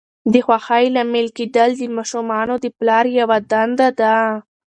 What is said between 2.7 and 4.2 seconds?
پلار یوه دنده ده.